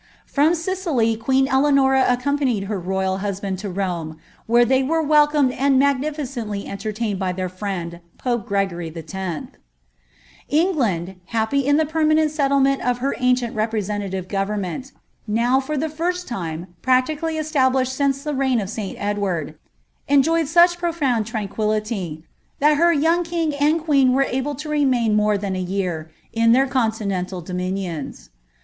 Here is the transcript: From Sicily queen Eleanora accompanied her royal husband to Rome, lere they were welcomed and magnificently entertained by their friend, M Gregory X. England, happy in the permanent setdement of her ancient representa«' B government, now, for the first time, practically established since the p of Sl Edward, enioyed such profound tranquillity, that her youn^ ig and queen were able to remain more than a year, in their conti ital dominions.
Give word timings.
From 0.25 0.55
Sicily 0.55 1.15
queen 1.15 1.47
Eleanora 1.47 2.03
accompanied 2.09 2.63
her 2.63 2.79
royal 2.79 3.19
husband 3.19 3.59
to 3.59 3.69
Rome, 3.69 4.17
lere 4.47 4.65
they 4.65 4.81
were 4.81 5.03
welcomed 5.03 5.51
and 5.51 5.77
magnificently 5.77 6.65
entertained 6.65 7.19
by 7.19 7.31
their 7.33 7.47
friend, 7.47 7.99
M 8.25 8.41
Gregory 8.41 8.91
X. 8.95 9.13
England, 10.49 11.17
happy 11.25 11.59
in 11.59 11.77
the 11.77 11.85
permanent 11.85 12.31
setdement 12.31 12.79
of 12.81 12.97
her 12.97 13.13
ancient 13.19 13.55
representa«' 13.55 14.09
B 14.23 14.27
government, 14.27 14.91
now, 15.27 15.59
for 15.59 15.77
the 15.77 15.87
first 15.87 16.27
time, 16.27 16.73
practically 16.81 17.37
established 17.37 17.93
since 17.93 18.23
the 18.23 18.33
p 18.33 18.59
of 18.59 18.71
Sl 18.71 18.95
Edward, 18.97 19.53
enioyed 20.09 20.47
such 20.47 20.79
profound 20.79 21.27
tranquillity, 21.27 22.23
that 22.57 22.77
her 22.77 22.91
youn^ 22.91 23.31
ig 23.31 23.53
and 23.61 23.83
queen 23.83 24.13
were 24.13 24.23
able 24.23 24.55
to 24.55 24.67
remain 24.67 25.15
more 25.15 25.37
than 25.37 25.55
a 25.55 25.59
year, 25.61 26.09
in 26.33 26.53
their 26.53 26.65
conti 26.65 27.05
ital 27.05 27.39
dominions. 27.41 28.31